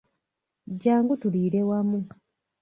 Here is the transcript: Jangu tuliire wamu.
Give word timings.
Jangu 0.81 1.17
tuliire 1.17 1.63
wamu. 1.63 2.05